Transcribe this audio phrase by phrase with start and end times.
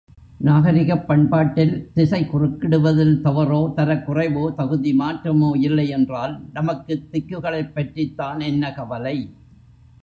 [0.39, 9.17] நாகரிகப் பண்பாட்டில் திசை குறுக்கிடுவதில் தவறோ, தரக்குறைவோ, தகுதி மாற்றமோ இல்லையென்றால், நமக்குத் திக்குகளைப் பற்றித்தான் என்ன கவலை?